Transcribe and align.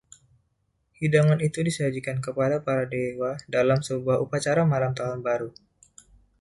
Hidangan 1.01 1.37
itu 1.47 1.59
disajikan 1.67 2.17
kepada 2.25 2.57
para 2.65 2.83
dewa 2.93 3.31
dalam 3.55 3.79
sebuah 3.87 4.17
upacara 4.25 4.61
Malam 4.71 4.93
Tahun 4.99 5.19
Baru. 5.27 5.49